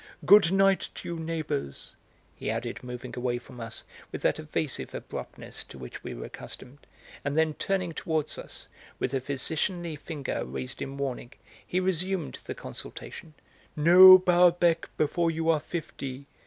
[0.25, 1.95] Good night to you, neighbours,"
[2.35, 6.87] he added, moving away from us with that evasive abruptness to which we were accustomed;
[7.23, 8.67] and then, turning towards us,
[8.97, 11.33] with a physicianly finger raised in warning,
[11.63, 13.35] he resumed the consultation:
[13.75, 16.25] "No Balbec before you are fifty!"